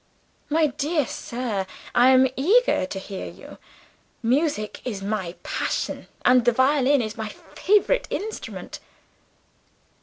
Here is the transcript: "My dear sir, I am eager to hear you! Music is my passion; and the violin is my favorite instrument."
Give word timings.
"My 0.49 0.65
dear 0.65 1.05
sir, 1.05 1.67
I 1.93 2.09
am 2.09 2.27
eager 2.35 2.87
to 2.87 2.97
hear 2.97 3.27
you! 3.27 3.59
Music 4.23 4.81
is 4.83 5.03
my 5.03 5.35
passion; 5.43 6.07
and 6.25 6.43
the 6.43 6.51
violin 6.51 7.03
is 7.03 7.17
my 7.17 7.29
favorite 7.29 8.07
instrument." 8.09 8.79